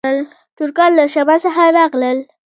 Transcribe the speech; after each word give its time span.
ترکان 0.57 0.91
له 0.99 1.05
شمال 1.13 1.39
څخه 1.45 1.63
راغلل 1.77 2.17